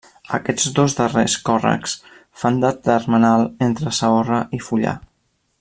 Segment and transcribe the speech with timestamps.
[0.35, 1.93] Aquests dos darrers còrrecs
[2.45, 4.99] fan de termenal entre Saorra i Fullà.